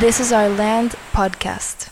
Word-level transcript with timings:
This 0.00 0.18
is 0.18 0.32
Our 0.32 0.48
Land 0.56 0.94
podcast. 1.12 1.88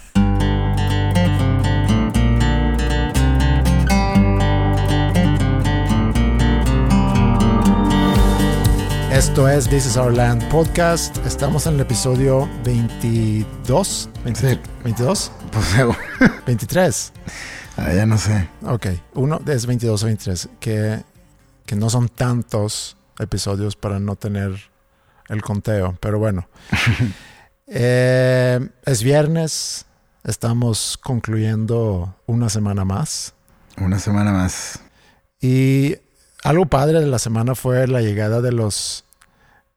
Esto 9.12 9.46
es 9.46 9.68
This 9.68 9.84
is 9.84 9.98
Our 9.98 10.14
Land 10.14 10.48
podcast. 10.48 11.18
Estamos 11.26 11.66
en 11.66 11.74
el 11.74 11.80
episodio 11.80 12.48
22. 12.64 14.08
20 14.24 14.58
¿22? 14.84 15.30
Pues 15.52 15.76
luego, 15.76 15.94
23. 16.46 17.12
ah, 17.76 17.92
ya 17.92 18.06
no 18.06 18.16
sé. 18.16 18.48
Ok, 18.62 18.86
uno 19.16 19.38
es 19.46 19.66
22 19.66 20.02
o 20.02 20.06
23. 20.06 20.48
Que, 20.58 21.04
que 21.66 21.76
no 21.76 21.90
son 21.90 22.08
tantos 22.08 22.96
episodios 23.18 23.76
para 23.76 24.00
no 24.00 24.16
tener 24.16 24.70
el 25.28 25.42
conteo. 25.42 25.98
Pero 26.00 26.18
bueno. 26.18 26.48
Eh, 27.70 28.68
es 28.84 29.02
viernes. 29.02 29.86
Estamos 30.24 30.98
concluyendo 31.02 32.14
una 32.26 32.48
semana 32.48 32.84
más. 32.84 33.34
Una 33.76 33.98
semana 33.98 34.32
más. 34.32 34.80
Y 35.40 35.96
algo 36.42 36.66
padre 36.66 37.00
de 37.00 37.06
la 37.06 37.18
semana 37.18 37.54
fue 37.54 37.86
la 37.86 38.00
llegada 38.00 38.40
de 38.40 38.52
los, 38.52 39.04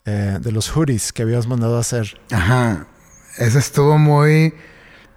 eh, 0.05 0.40
de 0.41 0.52
los 0.52 0.70
hoodies 0.70 1.13
que 1.13 1.23
habíamos 1.23 1.48
mandado 1.48 1.77
a 1.77 1.82
hacer. 1.82 2.20
Ajá. 2.32 2.88
Eso 3.38 3.59
estuvo 3.59 3.98
muy. 3.98 4.54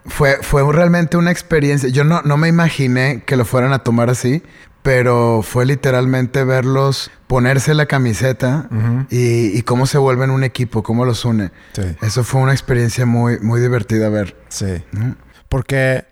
Fue, 0.07 0.39
fue 0.43 0.71
realmente 0.71 1.17
una 1.17 1.31
experiencia. 1.31 1.89
Yo 1.89 2.05
no, 2.05 2.23
no 2.23 2.37
me 2.37 2.49
imaginé 2.49 3.23
que 3.25 3.37
lo 3.37 3.45
fueran 3.45 3.73
a 3.73 3.81
tomar 3.81 4.11
así, 4.11 4.43
pero 4.85 5.41
fue 5.41 5.65
literalmente 5.65 6.45
verlos 6.45 7.11
ponerse 7.27 7.73
la 7.73 7.87
camiseta 7.87 8.69
y, 9.09 9.47
y 9.57 9.63
cómo 9.63 9.87
se 9.87 9.97
vuelven 9.97 10.29
un 10.29 10.45
equipo, 10.45 10.83
cómo 10.83 11.07
los 11.07 11.25
une. 11.25 11.53
Sí. 11.73 11.85
Eso 12.03 12.23
fue 12.23 12.43
una 12.43 12.53
experiencia 12.53 13.07
muy, 13.07 13.41
muy 13.41 13.63
divertida 13.63 14.11
ver. 14.11 14.37
Sí. 14.51 14.85
¿no? 14.93 15.17
Porque 15.49 16.05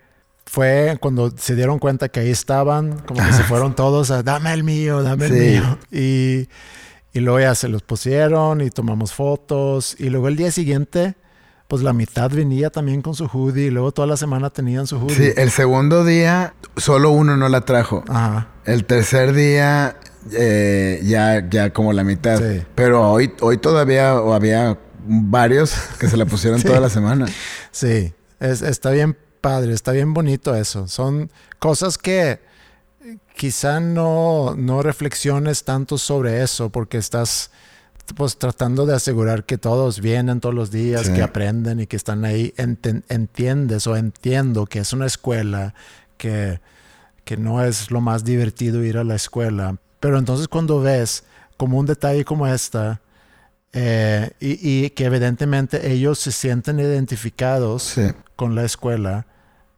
fue 0.46 0.96
cuando 1.02 1.30
se 1.36 1.54
dieron 1.54 1.78
cuenta 1.78 2.08
que 2.08 2.20
ahí 2.20 2.30
estaban, 2.30 2.98
como 3.00 3.22
que 3.22 3.34
se 3.34 3.42
fueron 3.44 3.76
todos 3.76 4.10
a 4.10 4.22
dame 4.22 4.54
el 4.54 4.64
mío, 4.64 5.02
dame 5.02 5.26
el 5.26 5.32
mío. 5.34 5.78
Y, 5.90 6.48
y 7.12 7.20
luego 7.20 7.40
ya 7.40 7.54
se 7.54 7.68
los 7.68 7.82
pusieron 7.82 8.62
y 8.62 8.70
tomamos 8.70 9.12
fotos. 9.12 9.96
Y 9.98 10.08
luego 10.08 10.28
el 10.28 10.36
día 10.36 10.50
siguiente, 10.50 11.16
pues 11.72 11.82
la 11.82 11.94
mitad 11.94 12.30
venía 12.30 12.68
también 12.68 13.00
con 13.00 13.14
su 13.14 13.24
hoodie. 13.24 13.68
Y 13.68 13.70
luego 13.70 13.92
toda 13.92 14.06
la 14.06 14.18
semana 14.18 14.50
tenían 14.50 14.86
su 14.86 14.98
hoodie. 14.98 15.14
Sí, 15.16 15.32
el 15.38 15.50
segundo 15.50 16.04
día 16.04 16.52
solo 16.76 17.12
uno 17.12 17.38
no 17.38 17.48
la 17.48 17.62
trajo. 17.62 18.04
Ajá. 18.08 18.48
El 18.66 18.84
tercer 18.84 19.32
día 19.32 19.96
eh, 20.32 21.00
ya, 21.02 21.48
ya 21.48 21.72
como 21.72 21.94
la 21.94 22.04
mitad. 22.04 22.36
Sí. 22.38 22.62
Pero 22.74 23.10
hoy, 23.10 23.32
hoy 23.40 23.56
todavía 23.56 24.10
había 24.10 24.78
varios 25.06 25.72
que 25.98 26.08
se 26.08 26.18
la 26.18 26.26
pusieron 26.26 26.60
Sí. 26.60 26.68
toda 26.68 26.78
la 26.78 26.90
semana. 26.90 27.24
Sí, 27.70 28.12
es, 28.38 28.60
está 28.60 28.90
bien 28.90 29.16
padre, 29.40 29.72
está 29.72 29.92
bien 29.92 30.12
bonito 30.12 30.54
eso. 30.54 30.88
Son 30.88 31.30
cosas 31.58 31.96
que 31.96 32.38
quizá 33.34 33.80
no, 33.80 34.54
no 34.58 34.82
reflexiones 34.82 35.64
tanto 35.64 35.96
sobre 35.96 36.42
eso 36.42 36.68
porque 36.68 36.98
estás 36.98 37.50
pues 38.16 38.36
tratando 38.38 38.86
de 38.86 38.94
asegurar 38.94 39.44
que 39.44 39.58
todos 39.58 40.00
vienen 40.00 40.40
todos 40.40 40.54
los 40.54 40.70
días, 40.70 41.06
Sí. 41.06 41.12
que 41.14 41.22
aprenden 41.22 41.80
y 41.80 41.86
que 41.86 41.96
están 41.96 42.24
ahí. 42.24 42.52
Enten- 42.56 43.02
entiendes 43.08 43.86
o 43.86 43.96
entiendo 43.96 44.66
que 44.66 44.78
es 44.80 44.92
una 44.92 45.06
escuela, 45.06 45.74
que, 46.16 46.60
que 47.24 47.36
no 47.36 47.64
es 47.64 47.90
lo 47.90 48.00
más 48.00 48.24
divertido 48.24 48.84
ir 48.84 48.98
a 48.98 49.04
la 49.04 49.14
escuela. 49.14 49.76
Pero 50.00 50.18
entonces 50.18 50.48
cuando 50.48 50.80
ves 50.80 51.24
como 51.56 51.78
un 51.78 51.86
detalle 51.86 52.24
como 52.24 52.46
esta, 52.46 53.00
eh, 53.72 54.30
y, 54.40 54.84
y 54.84 54.90
que 54.90 55.04
evidentemente 55.06 55.90
ellos 55.92 56.18
se 56.18 56.32
sienten 56.32 56.78
identificados 56.80 57.82
Sí. 57.84 58.08
con 58.36 58.54
la 58.54 58.64
escuela, 58.64 59.26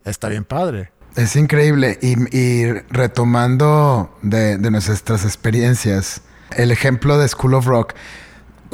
está 0.05 0.29
bien 0.29 0.45
padre. 0.45 0.91
Es 1.17 1.37
increíble. 1.37 1.99
Y, 2.03 2.37
y 2.37 2.73
retomando 2.91 4.17
de, 4.23 4.59
de 4.59 4.71
nuestras 4.71 5.25
experiencias, 5.25 6.23
el 6.57 6.71
ejemplo 6.73 7.19
de 7.19 7.29
School 7.29 7.55
of 7.55 7.67
Rock, 7.67 7.95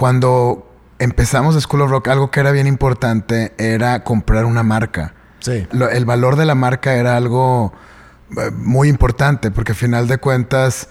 cuando 0.01 0.67
empezamos 0.99 1.61
School 1.63 1.83
of 1.83 1.91
Rock, 1.91 2.09
algo 2.09 2.31
que 2.31 2.41
era 2.41 2.53
bien 2.53 2.67
importante 2.67 3.53
era 3.59 4.03
comprar 4.03 4.47
una 4.47 4.63
marca. 4.63 5.13
Sí, 5.41 5.67
Lo- 5.73 5.91
el 5.91 6.07
valor 6.07 6.37
de 6.37 6.47
la 6.47 6.55
marca 6.55 6.95
era 6.95 7.19
algo 7.19 7.75
eh, 8.35 8.51
muy 8.57 8.89
importante 8.89 9.51
porque 9.51 9.73
al 9.73 9.77
final 9.77 10.09
de 10.09 10.17
cuentas 10.17 10.89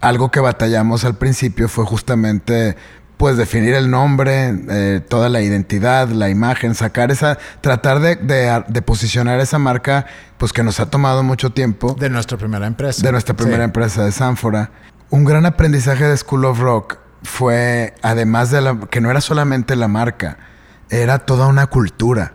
algo 0.00 0.30
que 0.30 0.40
batallamos 0.40 1.04
al 1.04 1.16
principio 1.16 1.68
fue 1.68 1.84
justamente 1.84 2.74
pues 3.18 3.36
definir 3.36 3.74
el 3.74 3.90
nombre, 3.90 4.54
eh, 4.70 5.02
toda 5.06 5.28
la 5.28 5.42
identidad, 5.42 6.08
la 6.08 6.30
imagen, 6.30 6.74
sacar 6.74 7.10
esa, 7.10 7.36
tratar 7.60 8.00
de, 8.00 8.16
de- 8.16 8.64
de 8.66 8.80
posicionar 8.80 9.40
esa 9.40 9.58
marca 9.58 10.06
pues 10.38 10.54
que 10.54 10.62
nos 10.62 10.80
ha 10.80 10.88
tomado 10.88 11.22
mucho 11.22 11.50
tiempo 11.50 11.94
de 12.00 12.08
nuestra 12.08 12.38
primera 12.38 12.66
empresa. 12.66 13.02
de 13.04 13.12
nuestra 13.12 13.36
primera 13.36 13.58
Sí. 13.58 13.64
empresa 13.64 14.04
de 14.06 14.12
Sanfora. 14.12 14.70
Un 15.10 15.26
gran 15.26 15.44
aprendizaje 15.44 16.04
de 16.04 16.16
School 16.16 16.46
of 16.46 16.60
Rock 16.60 16.96
fue, 17.22 17.94
además 18.02 18.50
de 18.50 18.60
la, 18.60 18.78
que 18.90 19.00
no 19.00 19.10
era 19.10 19.20
solamente 19.20 19.76
la 19.76 19.88
marca, 19.88 20.38
era 20.90 21.20
toda 21.20 21.46
una 21.46 21.66
cultura, 21.66 22.32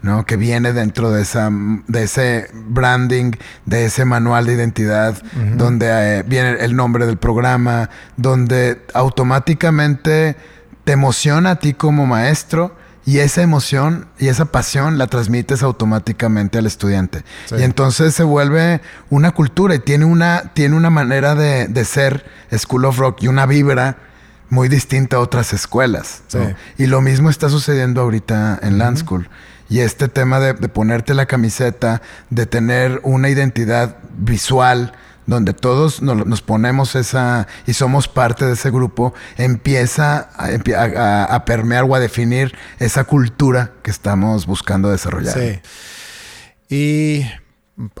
¿no? 0.00 0.26
Que 0.26 0.36
viene 0.36 0.72
dentro 0.72 1.10
de, 1.10 1.22
esa, 1.22 1.50
de 1.86 2.02
ese 2.02 2.48
branding, 2.52 3.32
de 3.66 3.84
ese 3.84 4.04
manual 4.04 4.46
de 4.46 4.54
identidad, 4.54 5.22
donde 5.56 5.86
eh, 5.90 6.22
viene 6.24 6.56
el 6.60 6.74
nombre 6.74 7.06
del 7.06 7.18
programa, 7.18 7.90
donde 8.16 8.84
automáticamente 8.94 10.36
te 10.84 10.92
emociona 10.92 11.50
a 11.52 11.56
ti 11.56 11.74
como 11.74 12.06
maestro 12.06 12.76
y 13.04 13.18
esa 13.18 13.42
emoción 13.42 14.06
y 14.18 14.28
esa 14.28 14.46
pasión 14.46 14.98
la 14.98 15.06
transmites 15.06 15.62
automáticamente 15.62 16.58
al 16.58 16.66
estudiante. 16.66 17.24
Sí. 17.46 17.56
Y 17.58 17.62
entonces 17.62 18.14
se 18.14 18.24
vuelve 18.24 18.80
una 19.10 19.32
cultura 19.32 19.74
y 19.74 19.78
tiene 19.78 20.04
una, 20.04 20.52
tiene 20.54 20.76
una 20.76 20.90
manera 20.90 21.34
de, 21.34 21.68
de 21.68 21.84
ser 21.84 22.24
School 22.56 22.84
of 22.84 22.98
Rock 22.98 23.22
y 23.22 23.28
una 23.28 23.46
vibra 23.46 23.96
muy 24.52 24.68
distinta 24.68 25.16
a 25.16 25.20
otras 25.20 25.54
escuelas. 25.54 26.20
Y 26.76 26.84
lo 26.86 27.00
mismo 27.00 27.30
está 27.30 27.48
sucediendo 27.48 28.02
ahorita 28.02 28.58
en 28.62 28.76
Land 28.76 28.98
School. 28.98 29.30
Y 29.70 29.80
este 29.80 30.08
tema 30.08 30.40
de, 30.40 30.52
de 30.52 30.68
ponerte 30.68 31.14
la 31.14 31.24
camiseta, 31.24 32.02
de 32.28 32.44
tener 32.44 33.00
una 33.02 33.30
identidad 33.30 33.96
visual, 34.18 34.92
donde 35.24 35.54
todos 35.54 36.02
nos, 36.02 36.26
nos 36.26 36.42
ponemos 36.42 36.96
esa 36.96 37.46
y 37.66 37.72
somos 37.72 38.08
parte 38.08 38.44
de 38.44 38.52
ese 38.52 38.70
grupo, 38.70 39.14
empieza 39.38 40.28
a, 40.36 40.50
empie- 40.50 40.74
a- 40.76 41.22
a- 41.24 41.34
a 41.34 41.44
permear 41.46 41.84
o 41.88 41.94
a 41.94 42.00
definir 42.00 42.52
esa 42.78 43.04
cultura 43.04 43.70
que 43.82 43.90
estamos 43.90 44.44
buscando 44.44 44.90
desarrollar. 44.90 45.32
Sí. 45.34 45.60
Y 46.68 47.24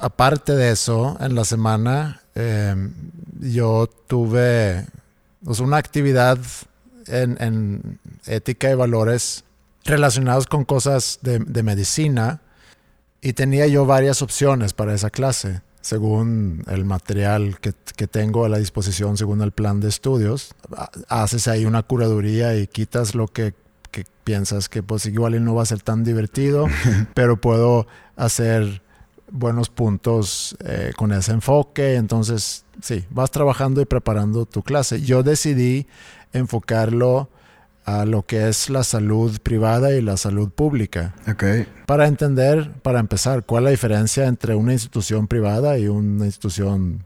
aparte 0.02 0.52
de 0.54 0.70
eso, 0.72 1.16
en 1.20 1.34
la 1.34 1.44
semana 1.46 2.20
eh, 2.34 2.74
yo 3.40 3.88
tuve 4.06 4.84
pues, 5.44 5.60
una 5.60 5.76
actividad 5.76 6.38
en, 7.06 7.36
en 7.40 7.98
ética 8.26 8.70
y 8.70 8.74
valores 8.74 9.44
relacionados 9.84 10.46
con 10.46 10.64
cosas 10.64 11.18
de, 11.22 11.38
de 11.40 11.62
medicina 11.62 12.40
y 13.20 13.32
tenía 13.32 13.66
yo 13.66 13.86
varias 13.86 14.22
opciones 14.22 14.72
para 14.72 14.94
esa 14.94 15.10
clase 15.10 15.60
según 15.80 16.62
el 16.68 16.84
material 16.84 17.58
que, 17.60 17.72
que 17.96 18.06
tengo 18.06 18.44
a 18.44 18.48
la 18.48 18.58
disposición, 18.58 19.16
según 19.16 19.42
el 19.42 19.50
plan 19.50 19.80
de 19.80 19.88
estudios. 19.88 20.54
Ha- 20.76 20.90
Haces 21.22 21.48
ahí 21.48 21.64
una 21.64 21.82
curaduría 21.82 22.56
y 22.56 22.68
quitas 22.68 23.16
lo 23.16 23.26
que, 23.26 23.54
que 23.90 24.04
piensas 24.22 24.68
que 24.68 24.84
pues 24.84 25.06
igual 25.06 25.44
no 25.44 25.56
va 25.56 25.62
a 25.64 25.66
ser 25.66 25.80
tan 25.82 26.04
divertido, 26.04 26.66
pero 27.14 27.36
puedo 27.40 27.88
hacer 28.14 28.81
buenos 29.32 29.68
puntos 29.70 30.56
eh, 30.64 30.92
con 30.96 31.10
ese 31.12 31.32
enfoque. 31.32 31.94
Entonces, 31.96 32.64
sí, 32.80 33.04
vas 33.10 33.30
trabajando 33.30 33.80
y 33.80 33.84
preparando 33.86 34.46
tu 34.46 34.62
clase. 34.62 35.02
Yo 35.02 35.22
decidí 35.22 35.86
enfocarlo 36.32 37.28
a 37.84 38.04
lo 38.04 38.22
que 38.24 38.48
es 38.48 38.70
la 38.70 38.84
salud 38.84 39.38
privada 39.42 39.92
y 39.92 40.00
la 40.02 40.16
salud 40.16 40.50
pública. 40.50 41.14
Ok. 41.28 41.44
Para 41.86 42.06
entender, 42.06 42.70
para 42.82 43.00
empezar, 43.00 43.44
cuál 43.44 43.62
es 43.62 43.64
la 43.64 43.70
diferencia 43.70 44.26
entre 44.26 44.54
una 44.54 44.72
institución 44.72 45.26
privada 45.26 45.78
y 45.78 45.88
una 45.88 46.26
institución 46.26 47.04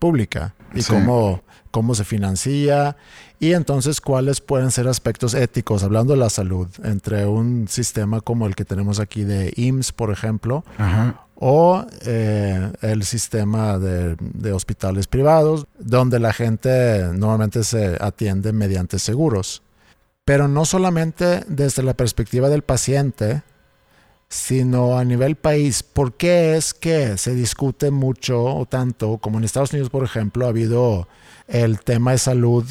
pública 0.00 0.54
y 0.74 0.82
Sí. 0.82 0.92
cómo, 0.92 1.42
cómo 1.70 1.94
se 1.94 2.04
financia 2.04 2.96
y 3.38 3.52
entonces 3.52 4.00
cuáles 4.00 4.40
pueden 4.40 4.72
ser 4.72 4.88
aspectos 4.88 5.34
éticos, 5.34 5.84
hablando 5.84 6.14
de 6.14 6.18
la 6.18 6.30
salud, 6.30 6.66
entre 6.82 7.26
un 7.26 7.68
sistema 7.68 8.20
como 8.20 8.46
el 8.46 8.56
que 8.56 8.64
tenemos 8.64 8.98
aquí 8.98 9.22
de 9.22 9.52
IMSS, 9.56 9.92
por 9.92 10.10
ejemplo, 10.10 10.64
Ajá. 10.78 11.26
O 11.40 11.84
eh, 12.04 12.72
el 12.80 13.04
sistema 13.04 13.78
de, 13.78 14.16
de 14.18 14.52
hospitales 14.52 15.06
privados, 15.06 15.66
donde 15.78 16.18
la 16.18 16.32
gente 16.32 17.04
normalmente 17.14 17.62
se 17.62 17.96
atiende 18.00 18.52
mediante 18.52 18.98
seguros. 18.98 19.62
Pero 20.24 20.48
no 20.48 20.64
solamente 20.64 21.44
desde 21.48 21.82
la 21.84 21.94
perspectiva 21.94 22.48
del 22.48 22.62
paciente, 22.62 23.42
sino 24.28 24.98
a 24.98 25.04
nivel 25.04 25.36
país. 25.36 25.82
¿Por 25.82 26.12
qué 26.14 26.56
es 26.56 26.74
que 26.74 27.16
se 27.16 27.34
discute 27.34 27.90
mucho 27.90 28.44
o 28.44 28.66
tanto, 28.66 29.18
como 29.18 29.38
en 29.38 29.44
Estados 29.44 29.72
Unidos, 29.72 29.90
por 29.90 30.04
ejemplo, 30.04 30.44
ha 30.44 30.50
habido 30.50 31.08
el 31.46 31.80
tema 31.80 32.10
de 32.12 32.18
salud 32.18 32.66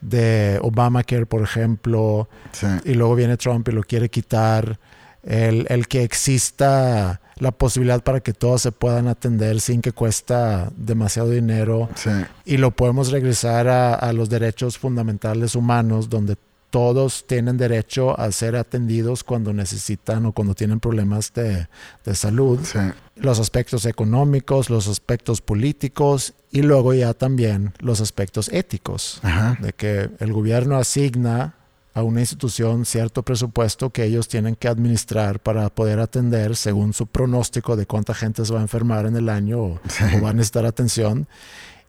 de 0.00 0.58
Obamacare, 0.62 1.26
por 1.26 1.42
ejemplo, 1.42 2.28
Sí. 2.52 2.66
y 2.84 2.94
luego 2.94 3.14
viene 3.14 3.36
Trump 3.36 3.68
y 3.68 3.72
lo 3.72 3.82
quiere 3.82 4.08
quitar. 4.08 4.78
el, 5.22 5.66
el 5.68 5.86
que 5.86 6.02
exista 6.02 7.20
la 7.40 7.50
posibilidad 7.50 8.02
para 8.04 8.20
que 8.20 8.32
todos 8.32 8.62
se 8.62 8.70
puedan 8.70 9.08
atender 9.08 9.60
sin 9.60 9.82
que 9.82 9.90
cuesta 9.92 10.70
demasiado 10.76 11.30
dinero 11.30 11.88
Sí. 11.96 12.10
y 12.44 12.56
lo 12.58 12.70
podemos 12.70 13.10
regresar 13.10 13.66
a, 13.66 13.94
a 13.94 14.12
los 14.12 14.28
derechos 14.30 14.78
fundamentales 14.78 15.54
humanos 15.56 16.08
donde 16.08 16.36
todos 16.70 17.26
tienen 17.26 17.56
derecho 17.56 18.16
a 18.20 18.30
ser 18.30 18.54
atendidos 18.54 19.24
cuando 19.24 19.52
necesitan 19.52 20.24
o 20.26 20.32
cuando 20.32 20.54
tienen 20.54 20.78
problemas 20.78 21.32
de, 21.34 21.66
de 22.04 22.14
salud 22.14 22.60
Sí. 22.62 22.78
los 23.16 23.40
aspectos 23.40 23.86
económicos, 23.86 24.70
los 24.70 24.86
aspectos 24.86 25.40
políticos 25.40 26.34
y 26.52 26.62
luego 26.62 26.94
ya 26.94 27.12
también 27.14 27.72
los 27.80 28.00
aspectos 28.00 28.48
éticos, 28.52 29.18
Ajá. 29.22 29.58
de 29.60 29.72
que 29.72 30.10
el 30.20 30.32
gobierno 30.32 30.76
asigna 30.76 31.54
a 31.94 32.02
una 32.02 32.20
institución 32.20 32.84
cierto 32.84 33.22
presupuesto 33.24 33.90
que 33.90 34.04
ellos 34.04 34.28
tienen 34.28 34.54
que 34.54 34.68
administrar 34.68 35.40
para 35.40 35.68
poder 35.70 35.98
atender 36.00 36.54
según 36.56 36.92
su 36.92 37.06
pronóstico 37.06 37.76
de 37.76 37.86
cuánta 37.86 38.14
gente 38.14 38.44
se 38.44 38.52
va 38.52 38.60
a 38.60 38.62
enfermar 38.62 39.06
en 39.06 39.16
el 39.16 39.28
año 39.28 39.58
o, 39.60 39.80
Sí. 39.88 40.04
o 40.16 40.22
va 40.22 40.30
a 40.30 40.32
necesitar 40.32 40.66
atención 40.66 41.26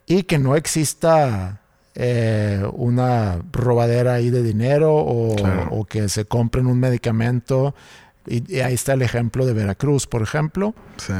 y 0.07 0.23
que 0.23 0.39
no 0.39 0.55
exista 0.55 1.61
eh, 1.93 2.63
una 2.73 3.41
robadera 3.51 4.15
ahí 4.15 4.29
de 4.29 4.41
dinero 4.43 4.95
o, 4.95 5.35
Claro. 5.35 5.67
o 5.71 5.85
que 5.85 6.09
se 6.09 6.25
compren 6.25 6.65
un 6.67 6.79
medicamento. 6.79 7.75
Y, 8.27 8.55
y 8.55 8.59
ahí 8.61 8.73
está 8.73 8.93
el 8.93 9.01
ejemplo 9.01 9.45
de 9.45 9.53
Veracruz, 9.53 10.07
por 10.07 10.21
ejemplo. 10.21 10.73
Sí. 10.97 11.13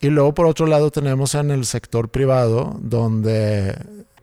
Y 0.00 0.08
luego 0.10 0.34
por 0.34 0.46
otro 0.46 0.66
lado 0.66 0.90
tenemos 0.90 1.34
en 1.34 1.50
el 1.50 1.64
sector 1.64 2.10
privado 2.10 2.76
donde 2.82 3.76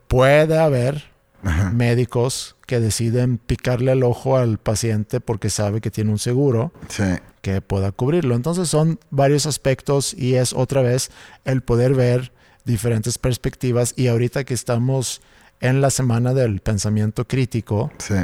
puede 0.08 0.58
haber 0.60 1.12
Ajá. 1.44 1.72
médicos 1.72 2.56
que 2.68 2.80
deciden 2.80 3.38
picarle 3.38 3.92
el 3.92 4.04
ojo 4.04 4.38
al 4.38 4.58
paciente 4.58 5.20
porque 5.20 5.50
sabe 5.50 5.82
que 5.82 5.92
tiene 5.92 6.12
un 6.12 6.20
seguro 6.20 6.72
Sí. 6.88 7.04
que 7.42 7.60
pueda 7.62 7.92
cubrirlo. 7.92 8.36
Entonces 8.36 8.70
son 8.70 9.00
varios 9.12 9.46
aspectos 9.46 10.14
y 10.18 10.36
es 10.36 10.54
otra 10.54 10.82
vez 10.82 11.12
el 11.44 11.62
poder 11.62 11.94
ver 11.96 12.32
diferentes 12.66 13.18
perspectivas 13.18 13.94
y 13.98 14.08
ahorita 14.08 14.46
que 14.46 14.54
estamos 14.54 15.22
en 15.60 15.82
la 15.82 15.90
semana 15.90 16.34
del 16.34 16.62
pensamiento 16.62 17.28
crítico, 17.28 17.92
Sí. 17.98 18.16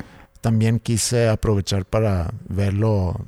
también 0.41 0.79
quise 0.79 1.27
aprovechar 1.27 1.85
para 1.85 2.33
verlo 2.47 3.25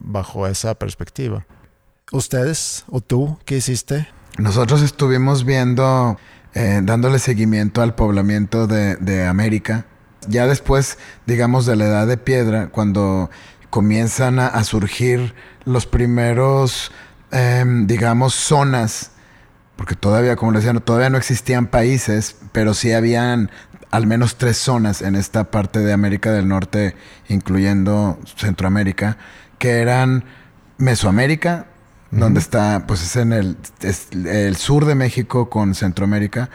bajo 0.00 0.46
esa 0.46 0.74
perspectiva. 0.74 1.46
¿Ustedes 2.12 2.84
o 2.90 3.00
tú 3.00 3.38
qué 3.46 3.56
hiciste? 3.56 4.08
Nosotros 4.38 4.82
estuvimos 4.82 5.44
viendo, 5.44 6.18
eh, 6.54 6.80
dándole 6.82 7.18
seguimiento 7.18 7.82
al 7.82 7.94
poblamiento 7.94 8.66
de, 8.66 9.26
América. 9.26 9.86
Ya 10.28 10.46
después, 10.46 10.98
digamos, 11.26 11.66
de 11.66 11.76
la 11.76 11.86
edad 11.86 12.06
de 12.06 12.16
piedra, 12.16 12.68
cuando 12.68 13.30
comienzan 13.70 14.38
a, 14.38 14.62
surgir 14.64 15.34
los 15.64 15.86
primeros, 15.86 16.92
em, 17.30 17.86
digamos, 17.86 18.34
zonas, 18.34 19.12
porque 19.76 19.96
todavía, 19.96 20.36
como 20.36 20.52
les 20.52 20.64
decía, 20.64 20.78
todavía 20.80 21.10
no 21.10 21.18
existían 21.18 21.66
países, 21.66 22.36
pero 22.52 22.74
sí 22.74 22.92
habían 22.92 23.50
al 23.90 24.06
menos 24.06 24.36
tres 24.36 24.56
zonas 24.56 25.02
en 25.02 25.16
esta 25.16 25.50
parte 25.50 25.80
de 25.80 25.92
América 25.92 26.32
del 26.32 26.48
Norte, 26.48 26.96
incluyendo 27.28 28.18
Centroamérica, 28.36 29.18
que 29.58 29.80
eran 29.80 30.24
Mesoamérica, 30.78 31.66
donde 32.12 32.40
está, 32.40 32.84
pues 32.86 33.02
es 33.02 33.16
en 33.16 33.32
el, 33.32 33.56
es 33.80 34.08
el 34.12 34.56
sur 34.56 34.84
de 34.84 34.94
México 34.94 35.48
con 35.48 35.74
Centroamérica, 35.74 36.50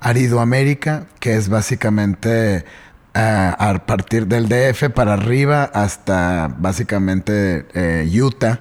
Aridoamérica, 0.00 1.06
que 1.20 1.36
es 1.36 1.50
básicamente 1.50 2.64
ah, 3.14 3.54
a 3.58 3.86
partir 3.86 4.26
del 4.26 4.48
DF 4.48 4.88
para 4.94 5.12
arriba 5.12 5.64
hasta 5.64 6.48
básicamente 6.58 7.66
eh, 7.74 8.10
Utah. 8.20 8.60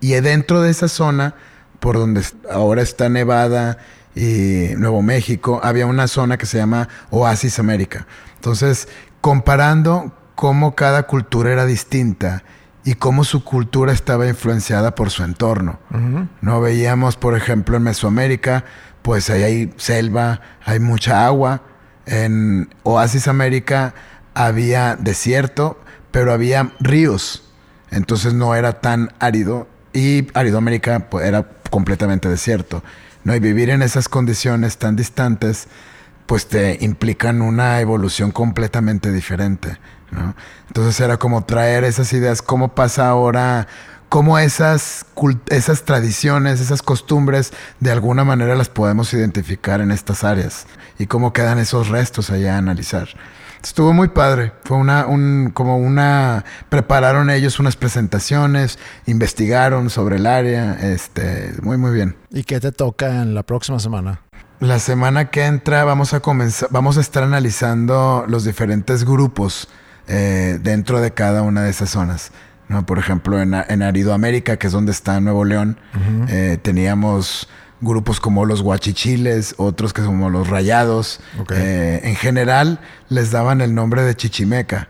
Y 0.00 0.12
dentro 0.12 0.62
de 0.62 0.70
esa 0.70 0.86
zona, 0.86 1.34
por 1.80 1.96
donde 1.96 2.22
ahora 2.50 2.82
está 2.82 3.08
Nevada 3.08 3.78
y 4.14 4.68
Nuevo 4.76 5.02
México, 5.02 5.60
había 5.62 5.86
una 5.86 6.06
zona 6.06 6.38
que 6.38 6.46
se 6.46 6.58
llama 6.58 6.88
Oasis 7.10 7.58
América. 7.58 8.06
Entonces, 8.36 8.86
comparando 9.20 10.14
cómo 10.36 10.76
cada 10.76 11.02
cultura 11.02 11.52
era 11.52 11.66
distinta 11.66 12.44
y 12.84 12.94
cómo 12.94 13.24
su 13.24 13.44
cultura 13.44 13.92
estaba 13.92 14.26
influenciada 14.26 14.94
por 14.94 15.10
su 15.10 15.22
entorno. 15.22 15.78
No 16.40 16.60
veíamos, 16.60 17.16
por 17.16 17.36
ejemplo, 17.36 17.76
en 17.76 17.82
Mesoamérica, 17.82 18.64
pues 19.02 19.30
ahí 19.30 19.42
hay 19.42 19.74
selva, 19.76 20.40
hay 20.64 20.80
mucha 20.80 21.26
agua. 21.26 21.62
En 22.06 22.74
Oasis 22.82 23.28
América 23.28 23.94
había 24.34 24.96
desierto, 24.96 25.80
pero 26.10 26.32
había 26.32 26.72
ríos. 26.80 27.44
Entonces 27.90 28.34
no 28.34 28.54
era 28.54 28.80
tan 28.80 29.12
árido. 29.18 29.68
Y 29.92 30.28
Aridoamérica 30.34 31.10
pues, 31.10 31.26
era 31.26 31.46
completamente 31.70 32.28
desierto. 32.28 32.82
¿no? 33.24 33.34
Y 33.34 33.40
vivir 33.40 33.70
en 33.70 33.82
esas 33.82 34.08
condiciones 34.08 34.78
tan 34.78 34.96
distantes, 34.96 35.68
pues 36.26 36.46
te 36.48 36.78
implican 36.80 37.42
una 37.42 37.80
evolución 37.80 38.30
completamente 38.30 39.12
diferente. 39.12 39.78
¿No? 40.10 40.34
Entonces 40.68 41.00
era 41.00 41.16
como 41.18 41.44
traer 41.44 41.84
esas 41.84 42.12
ideas, 42.12 42.42
cómo 42.42 42.74
pasa 42.74 43.08
ahora, 43.08 43.66
cómo 44.10 44.38
esas, 44.38 45.06
esas 45.48 45.84
tradiciones, 45.84 46.60
esas 46.60 46.82
costumbres, 46.82 47.52
de 47.78 47.92
alguna 47.92 48.24
manera 48.24 48.54
las 48.56 48.68
podemos 48.68 49.14
identificar 49.14 49.80
en 49.80 49.92
estas 49.92 50.24
áreas 50.24 50.66
y 50.98 51.06
cómo 51.06 51.32
quedan 51.32 51.58
esos 51.58 51.88
restos 51.88 52.28
allá 52.30 52.56
a 52.56 52.58
analizar. 52.58 53.08
Estuvo 53.62 53.92
muy 53.92 54.08
padre, 54.08 54.52
fue 54.64 54.78
una, 54.78 55.06
un, 55.06 55.50
como 55.52 55.76
una, 55.78 56.44
prepararon 56.70 57.30
ellos 57.30 57.60
unas 57.60 57.76
presentaciones, 57.76 58.78
investigaron 59.06 59.90
sobre 59.90 60.16
el 60.16 60.26
área, 60.26 60.72
este, 60.80 61.52
muy 61.62 61.76
muy 61.76 61.92
bien. 61.92 62.16
¿Y 62.30 62.44
qué 62.44 62.58
te 62.58 62.72
toca 62.72 63.22
en 63.22 63.34
la 63.34 63.42
próxima 63.42 63.78
semana? 63.78 64.22
La 64.60 64.78
semana 64.78 65.30
que 65.30 65.44
entra 65.44 65.84
vamos 65.84 66.14
a 66.14 66.20
comenzar, 66.20 66.68
vamos 66.72 66.96
a 66.96 67.00
estar 67.00 67.22
analizando 67.22 68.24
los 68.26 68.44
diferentes 68.44 69.04
grupos 69.04 69.68
eh, 70.12 70.58
dentro 70.60 71.00
de 71.00 71.12
cada 71.12 71.42
una 71.42 71.62
de 71.62 71.70
esas 71.70 71.90
zonas. 71.90 72.32
¿no? 72.68 72.84
Por 72.84 72.98
ejemplo, 72.98 73.40
en, 73.40 73.54
en 73.54 73.82
Aridoamérica, 73.82 74.56
que 74.56 74.66
es 74.66 74.72
donde 74.72 74.90
está 74.90 75.20
Nuevo 75.20 75.44
León, 75.44 75.78
eh, 76.28 76.58
teníamos 76.60 77.48
grupos 77.80 78.18
como 78.18 78.44
los 78.44 78.60
Huachichiles, 78.60 79.54
otros 79.56 79.92
que 79.92 80.02
como 80.02 80.28
los 80.28 80.48
Rayados. 80.48 81.20
Eh, 81.50 82.00
en 82.02 82.16
general 82.16 82.80
les 83.08 83.30
daban 83.30 83.60
el 83.60 83.72
nombre 83.74 84.02
de 84.02 84.16
Chichimeca, 84.16 84.88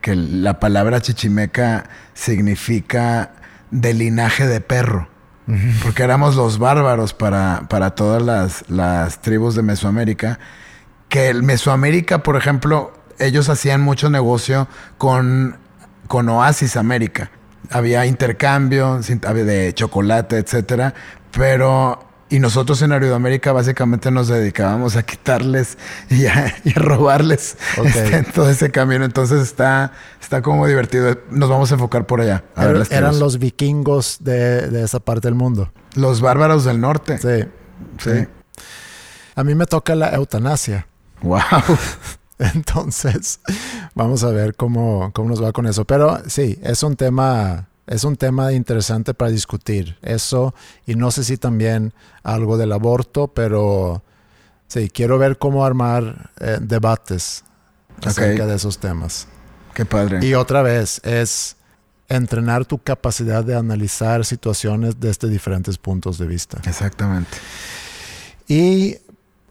que 0.00 0.14
la 0.14 0.60
palabra 0.60 1.00
Chichimeca 1.00 1.90
significa 2.14 3.32
de 3.70 3.94
linaje 3.94 4.46
de 4.46 4.60
perro. 4.60 5.08
Porque 5.82 6.04
éramos 6.04 6.36
los 6.36 6.58
bárbaros 6.60 7.12
para, 7.12 7.66
para 7.68 7.96
todas 7.96 8.22
las, 8.22 8.64
las 8.68 9.20
tribus 9.20 9.56
de 9.56 9.62
Mesoamérica. 9.62 10.38
Que 11.08 11.28
el 11.28 11.42
Mesoamérica, 11.42 12.22
por 12.22 12.36
ejemplo, 12.36 12.92
ellos 13.20 13.48
hacían 13.48 13.80
mucho 13.80 14.10
negocio 14.10 14.66
con, 14.98 15.56
con 16.08 16.28
Oasis 16.28 16.76
América. 16.76 17.30
Había 17.70 18.04
intercambio 18.06 18.98
de 19.00 19.72
chocolate, 19.74 20.38
etcétera. 20.38 20.94
Pero. 21.30 22.06
Y 22.32 22.38
nosotros 22.38 22.80
en 22.82 22.92
Aridoamérica 22.92 23.50
básicamente 23.50 24.12
nos 24.12 24.28
dedicábamos 24.28 24.94
a 24.94 25.02
quitarles 25.02 25.76
y 26.08 26.26
a, 26.26 26.54
y 26.64 26.70
a 26.70 26.74
robarles 26.80 27.56
Ok. 27.76 27.86
este, 27.86 28.22
todo 28.22 28.48
ese 28.48 28.70
camino. 28.70 29.04
Entonces 29.04 29.40
está, 29.42 29.90
está 30.22 30.40
como 30.40 30.64
divertido. 30.68 31.18
Nos 31.32 31.48
vamos 31.50 31.72
a 31.72 31.74
enfocar 31.74 32.06
por 32.06 32.20
allá. 32.20 32.44
A 32.54 32.66
ver 32.66 32.76
Er- 32.76 32.86
eran 32.92 33.18
los 33.18 33.40
vikingos 33.40 34.18
de, 34.20 34.68
de 34.68 34.84
esa 34.84 35.00
parte 35.00 35.26
del 35.26 35.34
mundo. 35.34 35.72
Los 35.96 36.20
bárbaros 36.20 36.64
del 36.64 36.80
norte. 36.80 37.18
Sí. 37.18 37.48
Sí. 37.98 38.28
A 39.34 39.42
mí 39.42 39.56
me 39.56 39.66
toca 39.66 39.96
la 39.96 40.10
eutanasia. 40.10 40.86
Wow. 41.22 41.40
Entonces, 42.54 43.40
vamos 43.94 44.24
a 44.24 44.30
ver 44.30 44.54
cómo, 44.54 45.10
cómo 45.12 45.28
nos 45.28 45.42
va 45.42 45.52
con 45.52 45.66
eso. 45.66 45.84
Pero 45.84 46.22
sí, 46.26 46.58
es 46.62 46.82
un 46.82 46.96
tema, 46.96 47.68
es 47.86 48.04
un 48.04 48.16
tema 48.16 48.52
interesante 48.52 49.12
para 49.12 49.30
discutir. 49.30 49.98
Eso, 50.00 50.54
y 50.86 50.94
no 50.94 51.10
sé 51.10 51.22
si 51.22 51.36
también 51.36 51.92
algo 52.22 52.56
del 52.56 52.72
aborto, 52.72 53.28
pero 53.28 54.02
sí, 54.68 54.88
quiero 54.88 55.18
ver 55.18 55.36
cómo 55.36 55.66
armar 55.66 56.30
eh, 56.40 56.58
debates 56.60 57.44
acerca 58.02 58.46
de 58.46 58.56
esos 58.56 58.78
temas. 58.78 59.26
Qué 59.74 59.84
padre. 59.84 60.24
Y 60.26 60.32
otra 60.32 60.62
vez, 60.62 61.02
es 61.04 61.56
entrenar 62.08 62.64
tu 62.64 62.78
capacidad 62.78 63.44
de 63.44 63.54
analizar 63.54 64.24
situaciones 64.24 64.98
desde 64.98 65.28
diferentes 65.28 65.76
puntos 65.76 66.16
de 66.16 66.26
vista. 66.26 66.58
Exactamente. 66.64 67.36
Y 68.48 68.96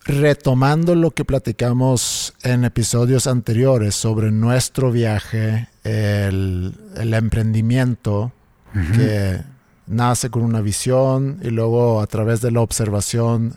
retomando 0.10 0.96
lo 0.96 1.12
que 1.12 1.24
platicamos 1.24 2.34
en 2.42 2.66
episodios 2.66 3.28
anteriores 3.28 3.94
sobre 3.94 4.32
nuestro 4.32 4.92
viaje, 4.92 5.70
el, 5.84 6.74
el 6.98 7.14
emprendimiento 7.14 8.32
que 8.74 9.42
nace 9.86 10.30
con 10.30 10.44
una 10.44 10.62
visión 10.62 11.40
y 11.44 11.50
luego 11.50 12.02
a 12.02 12.08
través 12.08 12.42
de 12.42 12.52
la 12.52 12.62
observación 12.62 13.56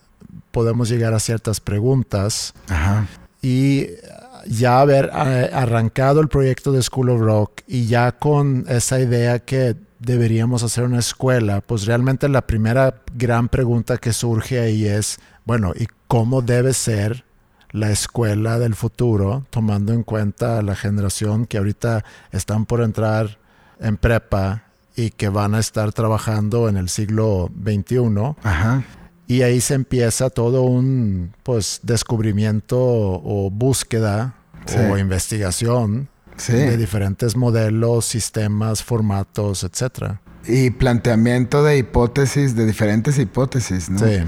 podemos 0.50 0.88
llegar 0.88 1.14
a 1.14 1.20
ciertas 1.20 1.60
preguntas 1.60 2.54
Ajá. 2.68 3.06
y 3.40 3.86
ya 4.46 4.80
haber 4.80 5.10
eh, 5.14 5.50
arrancado 5.52 6.20
el 6.20 6.28
proyecto 6.28 6.72
de 6.72 6.82
School 6.82 7.10
of 7.10 7.20
Rock 7.20 7.62
y 7.66 7.86
ya 7.86 8.12
con 8.12 8.66
esa 8.68 9.00
idea 9.00 9.38
que 9.38 9.76
deberíamos 9.98 10.62
hacer 10.62 10.84
una 10.84 10.98
escuela, 10.98 11.60
pues 11.60 11.86
realmente 11.86 12.28
la 12.28 12.42
primera 12.46 13.02
gran 13.14 13.48
pregunta 13.48 13.98
que 13.98 14.12
surge 14.12 14.60
ahí 14.60 14.86
es, 14.86 15.18
bueno, 15.44 15.72
¿y 15.78 15.86
cómo 16.12 16.42
debe 16.42 16.74
ser 16.74 17.24
la 17.70 17.90
escuela 17.90 18.58
del 18.58 18.74
futuro, 18.74 19.46
tomando 19.48 19.94
en 19.94 20.02
cuenta 20.02 20.60
la 20.60 20.76
generación 20.76 21.46
que 21.46 21.56
ahorita 21.56 22.04
están 22.32 22.66
por 22.66 22.82
entrar 22.82 23.38
en 23.80 23.96
prepa 23.96 24.64
y 24.94 25.08
que 25.08 25.30
van 25.30 25.54
a 25.54 25.58
estar 25.58 25.90
trabajando 25.94 26.68
en 26.68 26.76
el 26.76 26.90
siglo 26.90 27.48
XXI? 27.64 28.34
Ajá. 28.42 28.84
Y 29.26 29.40
ahí 29.40 29.62
se 29.62 29.72
empieza 29.72 30.28
todo 30.28 30.64
un 30.64 31.32
pues 31.44 31.80
descubrimiento 31.82 32.76
o 32.78 33.48
búsqueda 33.50 34.34
Sí. 34.66 34.76
o 34.90 34.98
investigación 34.98 36.10
Sí. 36.36 36.52
de 36.52 36.76
diferentes 36.76 37.36
modelos, 37.36 38.04
sistemas, 38.04 38.82
formatos, 38.82 39.64
etcétera. 39.64 40.20
Y 40.46 40.68
planteamiento 40.72 41.64
de 41.64 41.78
hipótesis, 41.78 42.54
de 42.54 42.66
diferentes 42.66 43.18
hipótesis, 43.18 43.88
¿no? 43.88 43.98
Sí, 43.98 44.18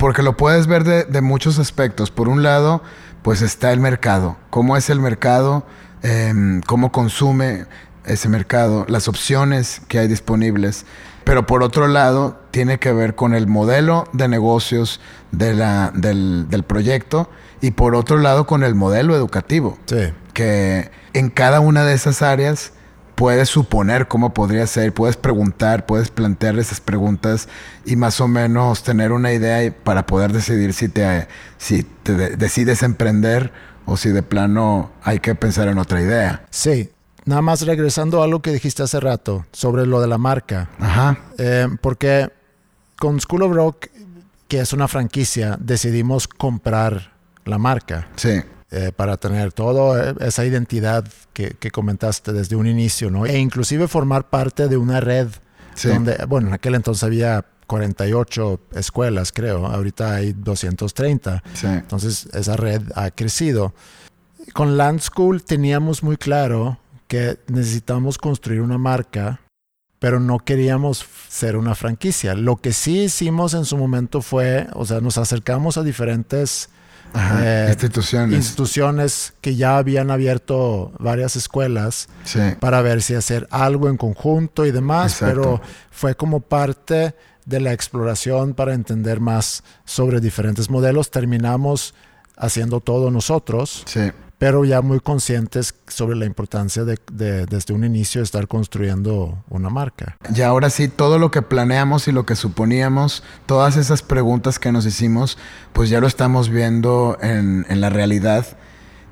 Porque 0.00 0.22
lo 0.22 0.34
puedes 0.34 0.66
ver 0.66 0.82
de, 0.82 1.04
de 1.04 1.20
muchos 1.20 1.58
aspectos. 1.58 2.10
Por 2.10 2.30
un 2.30 2.42
lado, 2.42 2.82
pues 3.20 3.42
está 3.42 3.70
el 3.70 3.80
mercado. 3.80 4.38
¿Cómo 4.48 4.78
es 4.78 4.88
el 4.88 4.98
mercado? 4.98 5.66
Em, 6.02 6.62
¿Cómo 6.62 6.90
consume 6.90 7.66
ese 8.06 8.30
mercado? 8.30 8.86
Las 8.88 9.08
opciones 9.08 9.82
que 9.88 9.98
hay 9.98 10.08
disponibles. 10.08 10.86
Pero 11.24 11.46
por 11.46 11.62
otro 11.62 11.86
lado, 11.86 12.40
tiene 12.50 12.78
que 12.78 12.94
ver 12.94 13.14
con 13.14 13.34
el 13.34 13.46
modelo 13.46 14.08
de 14.14 14.26
negocios 14.26 15.02
de 15.32 15.52
la, 15.52 15.92
del, 15.94 16.48
del 16.48 16.62
proyecto 16.62 17.28
y 17.60 17.72
por 17.72 17.94
otro 17.94 18.16
lado 18.16 18.46
con 18.46 18.64
el 18.64 18.74
modelo 18.74 19.14
educativo 19.14 19.78
sí, 19.84 20.12
que 20.32 20.90
en 21.12 21.28
cada 21.28 21.60
una 21.60 21.84
de 21.84 21.92
esas 21.92 22.22
áreas 22.22 22.72
puedes 23.20 23.50
suponer 23.50 24.08
cómo 24.08 24.32
podría 24.32 24.66
ser, 24.66 24.94
puedes 24.94 25.18
preguntar, 25.18 25.84
puedes 25.84 26.10
plantear 26.10 26.58
esas 26.58 26.80
preguntas 26.80 27.48
y 27.84 27.94
más 27.96 28.18
o 28.22 28.26
menos 28.28 28.82
tener 28.82 29.12
una 29.12 29.30
idea 29.34 29.70
para 29.84 30.06
poder 30.06 30.32
decidir 30.32 30.72
si 30.72 30.88
te, 30.88 31.28
si 31.58 31.82
te 31.82 32.14
de- 32.14 32.36
decides 32.38 32.82
emprender 32.82 33.52
o 33.84 33.98
si 33.98 34.08
de 34.08 34.22
plano 34.22 34.90
hay 35.02 35.18
que 35.18 35.34
pensar 35.34 35.68
en 35.68 35.76
otra 35.78 36.00
idea. 36.00 36.44
sí. 36.50 36.88
Nada 37.26 37.42
más 37.42 37.60
regresando 37.66 38.22
a 38.22 38.24
algo 38.24 38.40
que 38.40 38.50
dijiste 38.52 38.82
hace 38.82 38.98
rato 38.98 39.44
sobre 39.52 39.84
lo 39.86 40.00
de 40.00 40.08
la 40.08 40.16
marca. 40.16 40.70
Ajá, 40.80 41.18
Eh, 41.36 41.68
porque 41.82 42.30
con 42.98 43.20
School 43.20 43.42
of 43.42 43.52
Rock, 43.54 43.88
que 44.48 44.60
es 44.60 44.72
una 44.72 44.88
franquicia, 44.88 45.58
decidimos 45.60 46.26
comprar 46.26 47.12
la 47.44 47.58
marca 47.58 48.08
sí, 48.16 48.40
eh, 48.72 48.92
para 48.94 49.16
tener 49.16 49.52
toda 49.52 50.14
esa 50.20 50.44
identidad 50.44 51.04
que, 51.32 51.50
que 51.58 51.70
comentaste 51.70 52.32
desde 52.32 52.56
un 52.56 52.66
inicio, 52.66 53.10
¿no? 53.10 53.26
E 53.26 53.38
inclusive 53.38 53.88
formar 53.88 54.28
parte 54.28 54.68
de 54.68 54.76
una 54.76 55.00
red 55.00 55.28
sí, 55.74 55.88
donde, 55.88 56.16
bueno, 56.28 56.48
en 56.48 56.54
aquel 56.54 56.76
entonces 56.76 57.02
había 57.02 57.44
48 57.66 58.60
escuelas, 58.74 59.32
creo, 59.32 59.66
ahorita 59.66 60.14
hay 60.14 60.32
230. 60.32 61.42
sí, 61.54 61.66
Entonces 61.66 62.26
esa 62.32 62.56
red 62.56 62.82
ha 62.94 63.10
crecido. 63.10 63.74
Con 64.52 64.76
Land 64.76 65.00
School 65.00 65.42
teníamos 65.42 66.02
muy 66.02 66.16
claro 66.16 66.78
que 67.06 67.38
necesitamos 67.48 68.18
construir 68.18 68.60
una 68.60 68.78
marca, 68.78 69.40
pero 69.98 70.20
no 70.20 70.38
queríamos 70.38 71.04
ser 71.28 71.56
una 71.56 71.74
franquicia. 71.74 72.34
Lo 72.34 72.56
que 72.56 72.72
sí 72.72 73.02
hicimos 73.02 73.54
en 73.54 73.64
su 73.64 73.76
momento 73.76 74.22
fue, 74.22 74.68
o 74.74 74.86
sea, 74.86 75.00
nos 75.00 75.18
acercamos 75.18 75.76
a 75.76 75.82
diferentes 75.82 76.70
ajá, 77.12 77.40
Eh, 77.42 77.68
instituciones, 77.70 78.36
instituciones 78.36 79.32
que 79.40 79.56
ya 79.56 79.76
habían 79.78 80.10
abierto 80.10 80.92
varias 80.98 81.36
escuelas 81.36 82.08
sí, 82.24 82.40
para 82.60 82.82
ver 82.82 83.02
si 83.02 83.14
hacer 83.14 83.46
algo 83.50 83.88
en 83.88 83.96
conjunto 83.96 84.66
y 84.66 84.70
demás, 84.70 85.12
Exacto. 85.14 85.40
pero 85.40 85.60
fue 85.90 86.14
como 86.14 86.40
parte 86.40 87.14
de 87.46 87.60
la 87.60 87.72
exploración 87.72 88.54
para 88.54 88.74
entender 88.74 89.20
más 89.20 89.64
sobre 89.84 90.20
diferentes 90.20 90.70
modelos. 90.70 91.10
Terminamos 91.10 91.94
haciendo 92.36 92.80
todo 92.80 93.10
nosotros, 93.10 93.82
sí, 93.86 94.12
pero 94.40 94.64
ya 94.64 94.80
muy 94.80 95.00
conscientes 95.00 95.74
sobre 95.86 96.16
la 96.16 96.24
importancia 96.24 96.84
de, 96.84 96.98
de, 97.12 97.44
desde 97.44 97.74
un 97.74 97.84
inicio 97.84 98.22
estar 98.22 98.48
construyendo 98.48 99.44
una 99.50 99.68
marca. 99.68 100.16
Y 100.34 100.40
ahora 100.40 100.70
sí, 100.70 100.88
todo 100.88 101.18
lo 101.18 101.30
que 101.30 101.42
planeamos 101.42 102.08
y 102.08 102.12
lo 102.12 102.24
que 102.24 102.34
suponíamos, 102.34 103.22
todas 103.44 103.76
esas 103.76 104.00
preguntas 104.00 104.58
que 104.58 104.72
nos 104.72 104.86
hicimos, 104.86 105.36
pues 105.74 105.90
ya 105.90 106.00
lo 106.00 106.06
estamos 106.06 106.48
viendo 106.48 107.18
en, 107.20 107.66
en 107.68 107.82
la 107.82 107.90
realidad 107.90 108.46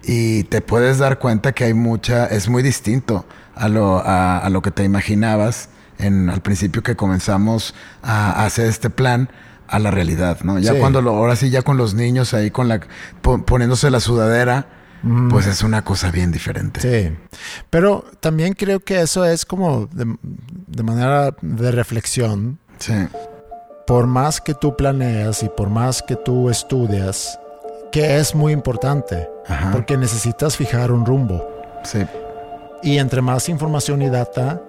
y 0.03 0.45
te 0.45 0.63
puedes 0.63 0.97
dar 0.97 1.19
cuenta 1.19 1.53
que 1.53 1.65
hay 1.65 1.75
mucha, 1.75 2.25
es 2.25 2.49
muy 2.49 2.63
distinto 2.63 3.27
a 3.55 3.69
lo, 3.69 3.99
a, 3.99 4.39
a 4.39 4.49
lo 4.49 4.63
que 4.63 4.71
te 4.71 4.83
imaginabas 4.85 5.69
en, 5.99 6.31
al 6.31 6.41
principio 6.41 6.83
que 6.83 6.97
comenzamos 6.97 7.75
a, 8.03 8.31
a 8.31 8.47
hacer 8.47 8.67
este 8.67 8.89
plan 8.89 9.29
a 9.67 9.79
la 9.79 9.91
realidad, 9.91 10.39
¿no? 10.43 10.59
Ya 10.59 10.73
Sí. 10.73 10.79
cuando 10.81 11.03
lo, 11.03 11.11
ahora 11.11 11.37
sí, 11.37 11.51
ya 11.51 11.61
con 11.61 11.77
los 11.77 11.93
niños 11.93 12.33
ahí 12.33 12.51
con 12.51 12.69
la, 12.69 12.81
po- 13.21 13.45
poniéndose 13.45 13.91
la 13.91 14.01
sudadera, 14.01 14.69
pues 15.31 15.47
es 15.47 15.63
una 15.63 15.83
cosa 15.85 16.11
bien 16.11 16.33
diferente. 16.33 16.81
Sí, 16.81 17.17
pero 17.71 18.05
también 18.21 18.55
creo 18.55 18.81
que 18.81 19.01
eso 19.01 19.25
es 19.25 19.45
como 19.45 19.87
de, 19.87 20.17
de 20.67 20.83
manera 20.83 21.35
de 21.41 21.71
reflexión, 21.71 22.59
Sí, 22.79 22.95
por 23.87 24.07
más 24.07 24.41
que 24.41 24.55
tú 24.55 24.77
planeas 24.77 25.43
y 25.43 25.49
por 25.49 25.69
más 25.71 26.03
que 26.03 26.15
tú 26.17 26.49
estudias, 26.51 27.39
que 27.91 28.19
es 28.19 28.35
muy 28.35 28.53
importante, 28.53 29.29
ajá, 29.49 29.71
porque 29.73 29.97
necesitas 29.97 30.57
fijar 30.57 30.93
un 30.93 31.05
rumbo. 31.07 31.49
sí, 31.85 32.05
Y 32.83 32.99
entre 32.99 33.21
más 33.23 33.49
información 33.49 34.03
y 34.03 34.09
data 34.11 34.61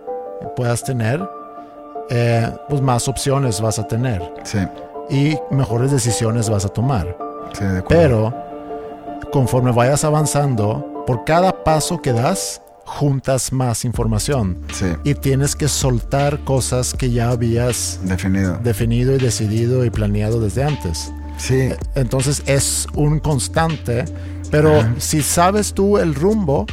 puedas 0.56 0.84
tener, 0.84 1.22
eh, 2.10 2.50
pues 2.68 2.82
más 2.82 3.08
opciones 3.08 3.62
vas 3.62 3.78
a 3.78 3.88
tener 3.88 4.22
sí, 4.44 4.60
y 5.10 5.38
mejores 5.54 5.92
decisiones 5.92 6.50
vas 6.50 6.66
a 6.66 6.70
tomar. 6.70 7.16
sí, 7.54 7.66
de 7.66 7.80
acuerdo. 7.80 7.90
Pero 8.02 8.49
conforme 9.32 9.72
vayas 9.72 10.04
avanzando, 10.04 11.04
por 11.06 11.24
cada 11.26 11.64
paso 11.64 12.02
que 12.02 12.14
das, 12.14 12.62
juntas 12.86 13.52
más 13.54 13.86
información 13.86 14.58
Sí, 14.74 14.88
y 15.04 15.14
tienes 15.14 15.56
que 15.56 15.68
soltar 15.68 16.40
cosas 16.44 16.94
que 16.96 17.12
ya 17.12 17.30
habías 17.30 18.00
definido. 18.04 18.58
definido 18.64 19.14
y 19.16 19.20
decidido 19.20 19.86
y 19.86 19.92
planeado 19.92 20.40
desde 20.42 20.64
antes. 20.64 21.12
Sí, 21.38 21.70
Entonces 21.96 22.42
es 22.48 22.88
un 22.96 23.20
constante, 23.20 24.06
pero 24.52 24.84
si 24.98 25.22
sabes 25.22 25.74
tú 25.74 26.00
el 26.00 26.16
rumbo, 26.16 26.66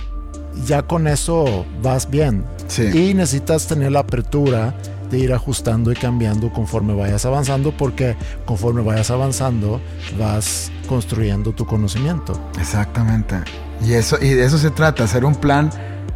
ya 0.67 0.83
con 0.83 1.07
eso 1.07 1.67
vas 1.83 2.09
bien. 2.11 2.45
sí, 2.67 2.85
Y 3.11 3.15
necesitas 3.15 3.67
tener 3.67 3.93
la 3.93 4.01
apertura 4.01 4.75
de 5.11 5.19
ir 5.19 5.33
ajustando 5.33 5.93
y 5.93 5.95
cambiando 5.95 6.53
conforme 6.53 6.95
vayas 6.95 7.25
avanzando, 7.25 7.73
porque 7.77 8.17
conforme 8.45 8.83
vayas 8.83 9.11
avanzando 9.11 9.81
vas 10.19 10.71
construyendo 10.89 11.53
tu 11.53 11.67
conocimiento. 11.67 12.41
exactamente. 12.59 13.37
Y 13.85 13.93
eso, 13.93 14.17
y 14.21 14.31
de 14.31 14.45
eso 14.45 14.57
se 14.57 14.71
trata, 14.71 15.05
hacer 15.05 15.25
un 15.25 15.35
plan 15.35 15.71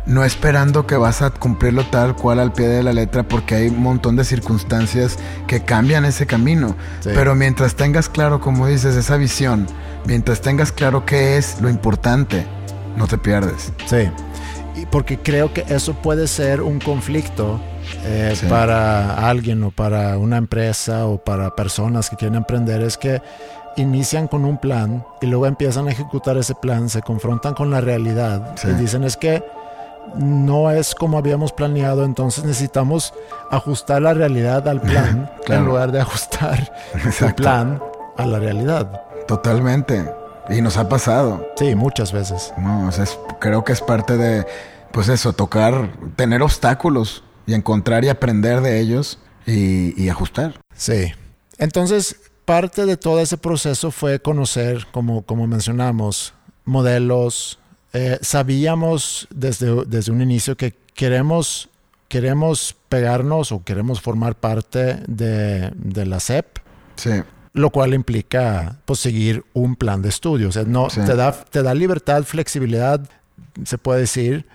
no 0.07 0.25
esperando 0.25 0.87
que 0.87 0.97
vas 0.97 1.23
a 1.23 1.31
cumplirlo 1.31 1.85
tal 1.87 2.17
cual 2.17 2.41
al 2.41 2.53
pie 2.53 2.69
de 2.69 2.83
la 2.83 2.93
letra, 2.93 3.23
porque 3.23 3.55
hay 3.55 3.69
un 3.69 3.81
montón 3.83 4.17
de 4.17 4.25
circunstancias 4.25 5.19
que 5.47 5.63
cambian 5.63 6.05
ese 6.05 6.27
camino. 6.27 6.75
Sí. 7.01 7.11
Pero 7.15 7.35
mientras 7.35 7.75
tengas 7.75 8.09
claro, 8.09 8.41
como 8.41 8.67
dices, 8.67 8.97
esa 8.97 9.17
visión, 9.17 9.67
mientras 10.07 10.41
tengas 10.41 10.73
claro 10.73 11.05
qué 11.05 11.37
es 11.37 11.61
lo 11.61 11.69
importante, 11.69 12.47
no 12.97 13.07
te 13.07 13.19
pierdes. 13.19 13.73
Sí. 13.87 14.11
Y 14.75 14.87
porque 14.87 15.19
creo 15.19 15.53
que 15.53 15.65
eso 15.69 15.95
puede 15.95 16.27
ser 16.27 16.63
un 16.63 16.81
conflicto 16.81 17.61
eh, 18.05 18.33
Sí. 18.37 18.47
para 18.47 19.29
alguien 19.29 19.63
o 19.65 19.71
para 19.71 20.17
una 20.19 20.37
empresa 20.37 21.07
o 21.07 21.19
para 21.19 21.55
personas 21.55 22.11
que 22.11 22.17
quieren 22.17 22.37
emprender. 22.37 22.81
Es 22.83 22.97
que 22.97 23.21
inician 23.77 24.27
con 24.29 24.45
un 24.45 24.59
plan 24.59 25.05
y 25.21 25.27
luego 25.27 25.47
empiezan 25.47 25.89
a 25.89 25.93
ejecutar 25.93 26.37
ese 26.37 26.55
plan, 26.55 26.89
se 26.89 27.03
confrontan 27.03 27.55
con 27.55 27.71
la 27.71 27.81
realidad 27.81 28.53
Sí. 28.57 28.69
y 28.69 28.75
dicen 28.75 29.05
es 29.05 29.17
que 29.17 29.43
no 30.17 30.71
es 30.71 30.95
como 30.95 31.19
habíamos 31.19 31.53
planeado, 31.53 32.05
entonces 32.05 32.45
necesitamos 32.45 33.15
ajustar 33.51 34.03
la 34.03 34.13
realidad 34.15 34.67
al 34.67 34.81
plan 34.81 35.31
Claro. 35.45 35.61
en 35.63 35.67
lugar 35.69 35.93
de 35.93 36.01
ajustar 36.01 36.73
el 36.95 37.01
Exacto. 37.01 37.43
plan 37.43 37.81
a 38.17 38.27
la 38.27 38.39
realidad. 38.39 39.03
Totalmente. 39.29 40.05
Y 40.49 40.63
nos 40.63 40.77
ha 40.77 40.89
pasado. 40.89 41.47
Sí, 41.57 41.77
muchas 41.77 42.13
veces. 42.13 42.53
No, 42.59 42.89
o 42.89 42.93
sea, 42.93 43.05
es- 43.05 43.17
creo 43.39 43.63
que 43.63 43.73
es 43.73 43.81
parte 43.81 44.17
de, 44.17 44.45
pues 44.91 45.09
eso, 45.09 45.33
tocar, 45.33 45.91
tener 46.17 46.43
obstáculos 46.43 47.23
y 47.51 47.55
encontrar 47.55 48.05
y 48.05 48.09
aprender 48.09 48.61
de 48.61 48.81
ellos 48.81 49.19
y, 49.47 50.01
y 50.03 50.09
ajustar. 50.09 50.61
Sí. 50.75 51.13
Entonces, 51.59 52.17
parte 52.45 52.87
de 52.87 52.97
todo 52.97 53.21
ese 53.21 53.37
proceso 53.37 53.91
fue 53.91 54.21
conocer, 54.21 54.87
como, 54.93 55.23
como 55.23 55.47
mencionamos, 55.47 56.33
modelos. 56.65 57.59
Eh, 57.93 58.19
sabíamos 58.23 59.27
desde, 59.31 59.85
desde 59.85 60.13
un 60.13 60.23
inicio 60.23 60.57
que 60.57 60.75
queremos, 60.95 61.69
queremos 62.09 62.77
pegarnos 62.89 63.53
o 63.53 63.65
queremos 63.65 64.01
formar 64.01 64.37
parte 64.37 65.01
de, 65.07 65.71
de 65.75 66.07
la 66.07 66.21
SEP, 66.21 66.59
Sí, 66.97 67.11
lo 67.53 67.71
cual 67.71 67.95
implica 67.95 68.79
pues, 68.85 69.01
seguir 69.01 69.45
un 69.55 69.75
plan 69.75 70.03
de 70.03 70.09
estudio. 70.11 70.49
O 70.49 70.53
sea, 70.53 70.65
no, 70.65 70.89
Sí. 70.91 71.01
te, 71.05 71.17
da, 71.17 71.33
te 71.33 71.63
da 71.63 71.75
libertad, 71.75 72.23
flexibilidad, 72.23 73.01
se 73.65 73.77
puede 73.79 74.01
decir, 74.01 74.47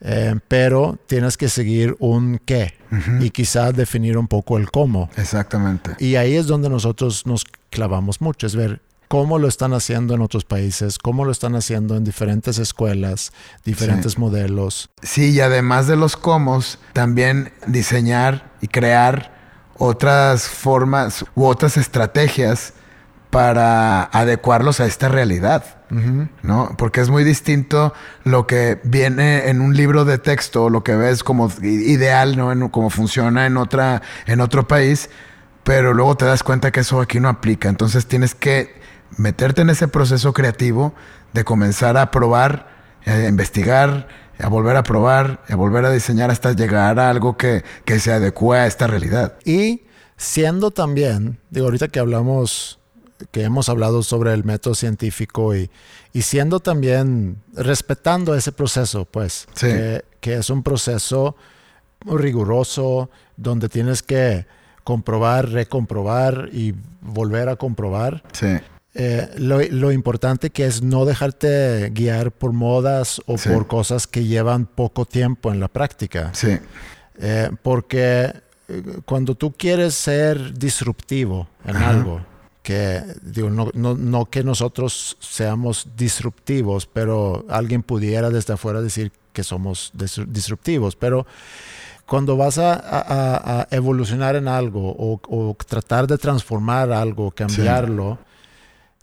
Eh, 0.00 0.34
pero 0.48 0.98
tienes 1.06 1.36
que 1.36 1.48
seguir 1.48 1.96
un 1.98 2.38
qué 2.44 2.74
y 3.20 3.30
quizás 3.30 3.74
definir 3.74 4.18
un 4.18 4.28
poco 4.28 4.58
el 4.58 4.70
cómo. 4.70 5.10
Exactamente. 5.16 5.92
Y 5.98 6.16
ahí 6.16 6.36
es 6.36 6.46
donde 6.46 6.68
nosotros 6.68 7.26
nos 7.26 7.44
clavamos 7.70 8.20
mucho, 8.20 8.46
es 8.46 8.54
ver 8.54 8.80
cómo 9.08 9.38
lo 9.38 9.48
están 9.48 9.72
haciendo 9.72 10.14
en 10.14 10.20
otros 10.20 10.44
países, 10.44 10.98
cómo 10.98 11.24
lo 11.24 11.30
están 11.30 11.54
haciendo 11.56 11.96
en 11.96 12.04
diferentes 12.04 12.58
escuelas, 12.58 13.32
diferentes 13.64 14.18
modelos. 14.18 14.90
Sí, 15.02 15.30
y 15.30 15.40
además 15.40 15.86
de 15.86 15.96
los 15.96 16.16
cómo, 16.16 16.78
también 16.92 17.52
diseñar 17.66 18.52
y 18.60 18.68
crear 18.68 19.34
otras 19.78 20.48
formas 20.48 21.24
u 21.34 21.44
otras 21.44 21.76
estrategias 21.76 22.72
para 23.30 24.04
adecuarlos 24.04 24.80
a 24.80 24.86
esta 24.86 25.08
realidad, 25.08 25.75
¿no? 25.90 26.74
Porque 26.76 27.00
es 27.00 27.10
muy 27.10 27.24
distinto 27.24 27.92
lo 28.24 28.46
que 28.46 28.80
viene 28.84 29.48
en 29.48 29.60
un 29.60 29.76
libro 29.76 30.04
de 30.04 30.18
texto, 30.18 30.70
lo 30.70 30.82
que 30.82 30.96
ves 30.96 31.22
como 31.22 31.50
ideal, 31.62 32.36
¿no? 32.36 32.70
Como 32.70 32.90
funciona 32.90 33.46
en, 33.46 33.56
otra, 33.56 34.02
en 34.26 34.40
otro 34.40 34.66
país, 34.66 35.10
pero 35.64 35.94
luego 35.94 36.16
te 36.16 36.24
das 36.24 36.42
cuenta 36.42 36.70
que 36.72 36.80
eso 36.80 37.00
aquí 37.00 37.20
no 37.20 37.28
aplica. 37.28 37.68
Entonces 37.68 38.06
tienes 38.06 38.34
que 38.34 38.74
meterte 39.16 39.62
en 39.62 39.70
ese 39.70 39.88
proceso 39.88 40.32
creativo 40.32 40.94
de 41.32 41.44
comenzar 41.44 41.96
a 41.96 42.10
probar, 42.10 42.68
a 43.06 43.28
investigar, 43.28 44.08
a 44.38 44.48
volver 44.48 44.76
a 44.76 44.82
probar, 44.82 45.42
a 45.48 45.56
volver 45.56 45.84
a 45.84 45.90
diseñar 45.90 46.30
hasta 46.30 46.52
llegar 46.52 46.98
a 46.98 47.10
algo 47.10 47.36
que, 47.36 47.64
que 47.84 48.00
se 48.00 48.12
adecue 48.12 48.58
a 48.58 48.66
esta 48.66 48.86
realidad. 48.86 49.36
Y 49.44 49.84
siendo 50.16 50.70
también, 50.70 51.38
digo, 51.50 51.66
ahorita 51.66 51.88
que 51.88 52.00
hablamos 52.00 52.80
que 53.30 53.42
hemos 53.42 53.68
hablado 53.68 54.02
sobre 54.02 54.32
el 54.32 54.44
método 54.44 54.74
científico 54.74 55.54
y, 55.54 55.70
y 56.12 56.22
siendo 56.22 56.60
también 56.60 57.36
respetando 57.52 58.34
ese 58.34 58.52
proceso, 58.52 59.04
pues, 59.04 59.46
que, 59.58 60.02
es 60.22 60.50
un 60.50 60.62
proceso 60.62 61.36
riguroso 62.04 63.10
donde 63.36 63.68
tienes 63.68 64.02
que 64.02 64.46
comprobar, 64.82 65.50
recomprobar 65.50 66.48
y 66.52 66.74
volver 67.00 67.48
a 67.48 67.56
comprobar. 67.56 68.22
Sí. 68.32 68.58
Eh, 68.94 69.28
lo, 69.36 69.92
importante 69.92 70.48
que 70.48 70.64
es 70.64 70.82
no 70.82 71.04
dejarte 71.04 71.90
guiar 71.90 72.32
por 72.32 72.52
modas 72.52 73.20
o 73.26 73.36
por 73.36 73.66
cosas 73.66 74.06
que 74.06 74.24
llevan 74.24 74.64
poco 74.64 75.04
tiempo 75.04 75.52
en 75.52 75.60
la 75.60 75.68
práctica. 75.68 76.30
Sí. 76.32 76.58
Eh, 77.18 77.50
porque 77.62 78.32
eh, 78.68 78.82
cuando 79.04 79.34
tú 79.34 79.52
quieres 79.52 79.94
ser 79.94 80.54
disruptivo 80.54 81.46
en 81.66 81.76
algo, 81.76 82.22
que 82.66 83.00
digo, 83.22 83.48
no, 83.48 83.70
no, 83.74 83.94
no, 83.94 84.24
que 84.24 84.42
nosotros 84.42 85.16
seamos 85.20 85.86
disruptivos, 85.96 86.84
pero 86.84 87.44
alguien 87.48 87.84
pudiera 87.84 88.28
desde 88.28 88.54
afuera 88.54 88.82
decir 88.82 89.12
que 89.32 89.44
somos 89.44 89.92
disruptivos, 89.94 90.96
pero 90.96 91.28
cuando 92.06 92.36
vas 92.36 92.58
a, 92.58 93.68
evolucionar 93.70 94.34
en 94.34 94.48
algo 94.48 94.96
o, 94.98 95.56
tratar 95.64 96.08
de 96.08 96.18
transformar 96.18 96.90
algo, 96.90 97.30
cambiarlo, 97.30 98.18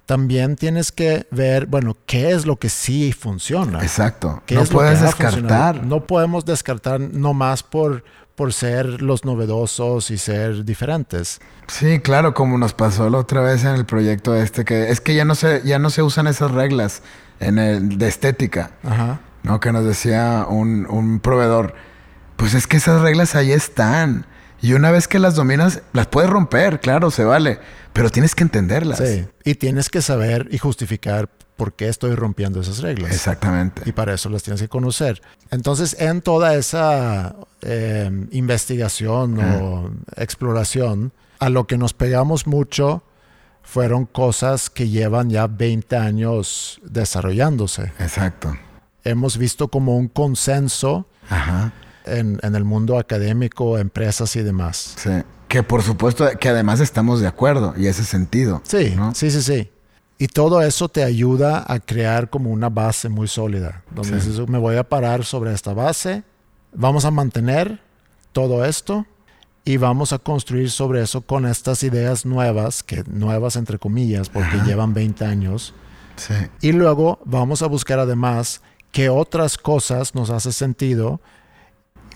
también 0.06 0.58
tienes 0.58 0.92
que 0.92 1.26
ver, 1.32 1.66
bueno, 1.66 1.96
qué 2.06 2.32
es 2.32 2.46
lo 2.46 2.58
que 2.58 2.68
sí 2.68 3.14
funciona. 3.14 3.82
Exacto. 3.82 4.44
no 4.50 4.66
puedes 4.66 5.00
descartar. 5.00 5.86
No 5.86 6.06
podemos 6.06 6.44
descartar 6.44 7.00
nomás 7.00 7.64
por 7.64 8.04
por 8.36 8.54
ser 8.54 9.02
los 9.02 9.26
novedosos 9.26 10.12
y 10.12 10.18
ser 10.18 10.66
diferentes. 10.66 11.40
Sí, 11.68 12.00
claro, 12.00 12.34
como 12.34 12.58
nos 12.58 12.74
pasó 12.74 13.10
la 13.10 13.20
otra 13.20 13.42
vez 13.42 13.64
en 13.64 13.76
el 13.76 13.86
proyecto 13.86 14.36
este, 14.36 14.66
que 14.66 14.90
es 14.90 15.02
que 15.02 15.16
ya 15.16 15.26
no 15.26 15.36
se, 15.36 15.62
ya 15.64 15.80
no 15.80 15.90
se 15.90 16.02
usan 16.02 16.28
esas 16.28 16.52
reglas 16.52 17.02
en 17.40 17.60
el, 17.60 17.98
de 17.98 18.08
estética. 18.08 18.72
Ajá. 18.84 19.20
¿no? 19.44 19.60
Que 19.60 19.72
nos 19.72 19.86
decía 19.86 20.46
un, 20.50 20.88
un 20.90 21.20
proveedor. 21.20 21.76
Pues 22.38 22.54
es 22.54 22.66
que 22.66 22.78
esas 22.78 23.02
reglas 23.02 23.36
ahí 23.36 23.52
están. 23.52 24.26
Y 24.62 24.74
una 24.74 24.92
vez 24.92 25.08
que 25.08 25.20
las 25.20 25.36
dominas, 25.36 25.82
las 25.92 26.08
puedes 26.08 26.30
romper, 26.30 26.80
claro, 26.80 27.12
se 27.12 27.26
vale. 27.26 27.60
Pero 27.92 28.10
tienes 28.10 28.34
que 28.34 28.44
entenderlas. 28.44 29.00
Sí. 29.00 29.28
Y 29.44 29.56
tienes 29.56 29.90
que 29.90 30.02
saber 30.02 30.48
y 30.52 30.58
justificar 30.58 31.30
por 31.56 31.74
qué 31.74 31.88
estoy 31.88 32.16
rompiendo 32.16 32.62
esas 32.62 32.80
reglas. 32.80 33.12
Exactamente. 33.12 33.84
Y 33.86 33.92
para 33.92 34.14
eso 34.14 34.30
las 34.30 34.44
tienes 34.44 34.62
que 34.62 34.70
conocer. 34.70 35.22
Entonces, 35.52 35.96
en 36.00 36.22
toda 36.22 36.56
esa 36.56 37.36
eh, 37.62 38.10
investigación 38.32 39.40
o 39.40 39.92
exploración, 40.16 41.14
a 41.40 41.50
lo 41.50 41.68
que 41.68 41.78
nos 41.78 41.94
pegamos 41.94 42.48
mucho 42.48 43.04
fueron 43.64 44.06
cosas 44.06 44.70
que 44.70 44.90
llevan 44.90 45.30
ya 45.30 45.48
20 45.48 45.96
años 45.96 46.82
desarrollándose. 46.84 47.94
Exacto. 48.00 48.56
Hemos 49.04 49.38
visto 49.38 49.68
como 49.70 49.98
un 49.98 50.08
consenso 50.08 51.08
En, 52.06 52.40
el 52.44 52.66
mundo 52.66 53.00
académico, 53.00 53.78
empresas 53.78 54.36
y 54.36 54.44
demás. 54.44 54.96
Sí. 54.98 55.12
Que 55.48 55.64
por 55.64 55.84
supuesto 55.84 56.28
que 56.40 56.50
además 56.50 56.82
estamos 56.82 57.22
de 57.22 57.28
acuerdo 57.28 57.74
y 57.78 57.88
ese 57.88 58.04
sentido. 58.04 58.62
Sí, 58.66 58.96
sí, 59.14 59.32
sí, 59.32 59.42
sí. 59.42 59.72
Y 60.18 60.28
todo 60.28 60.62
eso 60.62 60.90
te 60.90 61.04
ayuda 61.04 61.66
a 61.68 61.80
crear 61.80 62.30
como 62.30 62.52
una 62.52 62.70
base 62.70 63.10
muy 63.10 63.28
sólida, 63.28 63.84
donde 63.92 64.16
dices, 64.16 64.48
me 64.48 64.58
voy 64.58 64.78
a 64.78 64.88
parar 64.88 65.26
sobre 65.26 65.54
esta 65.54 65.74
base, 65.74 66.24
vamos 66.74 67.06
a 67.06 67.12
mantener 67.12 67.82
todo 68.32 68.64
esto 68.64 69.06
y 69.66 69.78
vamos 69.78 70.14
a 70.14 70.20
construir 70.20 70.70
sobre 70.70 71.02
eso 71.02 71.22
con 71.22 71.46
estas 71.46 71.84
ideas 71.84 72.26
nuevas, 72.26 72.84
que 72.84 73.04
nuevas 73.08 73.56
entre 73.56 73.80
comillas, 73.80 74.30
porque 74.30 74.58
llevan 74.66 74.94
20 74.94 75.26
años. 75.26 75.74
Sí. 76.16 76.34
Y 76.62 76.74
luego 76.74 77.20
vamos 77.26 77.62
a 77.62 77.68
buscar 77.68 78.00
además 78.00 78.62
qué 78.92 79.10
otras 79.10 79.58
cosas 79.58 80.16
nos 80.16 80.30
hace 80.30 80.52
sentido 80.52 81.22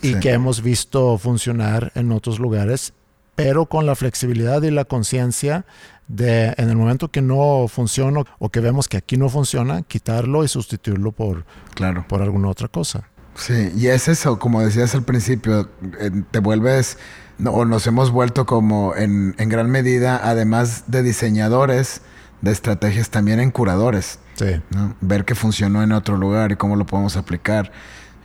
y 0.02 0.14
que 0.20 0.32
hemos 0.32 0.62
visto 0.62 1.18
funcionar 1.18 1.90
en 1.94 2.12
otros 2.12 2.38
lugares, 2.38 2.92
pero 3.38 3.66
con 3.66 3.86
la 3.86 3.94
flexibilidad 3.94 4.60
y 4.62 4.72
la 4.72 4.84
conciencia 4.84 5.64
de 6.08 6.54
en 6.56 6.70
el 6.70 6.76
momento 6.76 7.12
que 7.12 7.22
no 7.22 7.66
funciona 7.68 8.24
o 8.40 8.48
que 8.48 8.58
vemos 8.58 8.88
que 8.88 8.96
aquí 8.96 9.16
no 9.16 9.28
funciona, 9.28 9.82
quitarlo 9.82 10.42
y 10.42 10.48
sustituirlo 10.48 11.12
por, 11.12 11.44
claro. 11.72 12.04
por 12.08 12.20
alguna 12.20 12.48
otra 12.48 12.66
cosa. 12.66 13.08
Sí, 13.36 13.70
y 13.76 13.86
es 13.86 14.08
eso, 14.08 14.40
como 14.40 14.60
decías 14.60 14.92
al 14.96 15.04
principio, 15.04 15.70
eh, 16.00 16.10
te 16.32 16.40
vuelves, 16.40 16.98
o 17.46 17.64
nos 17.64 17.86
hemos 17.86 18.10
vuelto 18.10 18.44
como 18.44 18.96
en, 18.96 19.36
en 19.38 19.48
gran 19.48 19.70
medida, 19.70 20.20
además 20.20 20.82
de 20.88 21.04
diseñadores 21.04 22.00
de 22.40 22.50
estrategias, 22.50 23.10
también 23.10 23.38
en 23.38 23.52
curadores. 23.52 24.18
Sí. 24.34 24.60
Ver 25.00 25.24
qué 25.24 25.36
funcionó 25.36 25.84
en 25.84 25.92
otro 25.92 26.16
lugar 26.16 26.50
y 26.50 26.56
cómo 26.56 26.74
lo 26.74 26.86
podemos 26.86 27.16
aplicar. 27.16 27.70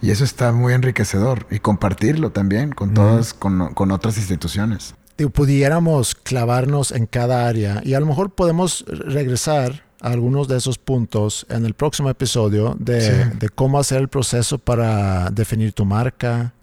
Y 0.02 0.10
eso 0.10 0.24
está 0.24 0.52
muy 0.52 0.74
enriquecedor. 0.74 1.46
Y 1.52 1.60
compartirlo 1.60 2.32
también 2.32 2.72
con 2.72 2.96
todas, 2.96 3.36
con, 3.36 3.74
con 3.76 3.92
otras 3.92 4.18
instituciones 4.18 4.96
pudiéramos 5.16 6.16
clavarnos 6.16 6.92
en 6.92 7.06
cada 7.06 7.48
área 7.48 7.82
y 7.84 7.94
a 7.94 8.00
lo 8.00 8.06
mejor 8.06 8.32
podemos 8.32 8.86
regresar 8.88 9.84
a 10.02 10.10
algunos 10.10 10.48
de 10.48 10.58
esos 10.58 10.78
puntos 10.78 11.46
en 11.50 11.66
el 11.66 11.74
próximo 11.74 12.10
episodio 12.10 12.76
de, 12.80 13.50
cómo 13.56 13.80
hacer 13.80 14.00
el 14.00 14.10
proceso 14.10 14.58
para 14.58 15.30
definir 15.30 15.74
tu 15.74 15.86
marca. 15.86 16.54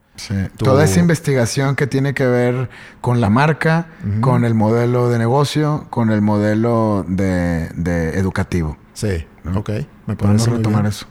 Toda 0.59 0.85
esa 0.85 1.01
investigación 1.01 1.77
que 1.77 1.87
tiene 1.87 2.13
que 2.13 2.27
ver 2.27 2.69
con 3.01 3.23
la 3.23 3.31
marca, 3.31 3.87
con 4.21 4.45
el 4.45 4.55
modelo 4.55 5.09
de 5.09 5.19
negocio, 5.19 5.87
con 5.89 6.11
el 6.11 6.21
modelo 6.21 7.07
de, 7.09 8.11
educativo. 8.19 8.77
Sí, 8.93 9.27
ok. 9.55 9.71
Me 10.07 10.17
parece 10.17 10.51
retomar 10.51 10.85
eso. 10.87 11.07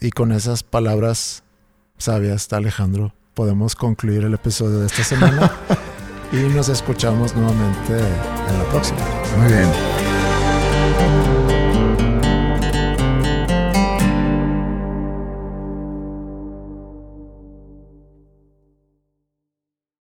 Y 0.00 0.10
con 0.10 0.32
esas 0.32 0.62
palabras 0.62 1.42
sabias, 1.98 2.50
Alejandro, 2.52 3.12
podemos 3.34 3.74
concluir 3.74 4.24
el 4.24 4.32
episodio 4.32 4.78
de 4.78 4.86
esta 4.86 5.04
semana. 5.04 5.52
y 6.32 6.36
nos 6.54 6.68
escuchamos 6.68 7.34
nuevamente 7.34 7.98
en 7.98 8.58
la 8.58 8.64
próxima. 8.70 9.00
Muy 9.36 9.48
bien. 9.48 9.68